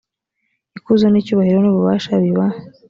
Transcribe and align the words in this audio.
ikuzo 0.77 1.05
n 1.09 1.15
icyubahiro 1.21 1.57
n 1.61 1.67
ububasha 1.71 2.11
biba 2.23 2.45